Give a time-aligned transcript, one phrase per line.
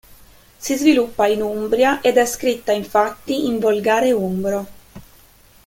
[0.57, 4.67] Si sviluppa in Umbria, ed è scritta infatti in volgare umbro.